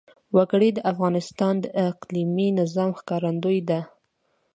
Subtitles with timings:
[0.35, 3.79] وګړي د افغانستان د اقلیمي نظام ښکارندوی ده.